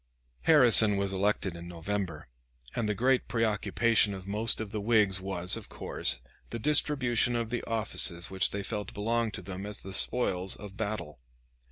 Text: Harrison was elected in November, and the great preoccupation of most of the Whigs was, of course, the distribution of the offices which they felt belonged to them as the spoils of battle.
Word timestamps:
Harrison 0.45 0.97
was 0.97 1.13
elected 1.13 1.55
in 1.55 1.67
November, 1.67 2.27
and 2.75 2.89
the 2.89 2.95
great 2.95 3.27
preoccupation 3.27 4.15
of 4.15 4.25
most 4.25 4.59
of 4.59 4.71
the 4.71 4.81
Whigs 4.81 5.21
was, 5.21 5.55
of 5.55 5.69
course, 5.69 6.21
the 6.49 6.57
distribution 6.57 7.35
of 7.35 7.51
the 7.51 7.63
offices 7.65 8.31
which 8.31 8.49
they 8.49 8.63
felt 8.63 8.95
belonged 8.95 9.35
to 9.35 9.43
them 9.43 9.63
as 9.63 9.77
the 9.83 9.93
spoils 9.93 10.55
of 10.55 10.75
battle. 10.75 11.19